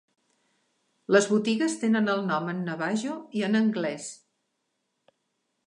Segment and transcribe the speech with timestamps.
[1.15, 4.09] Les botigues tenen el nom en navajo i en anglès.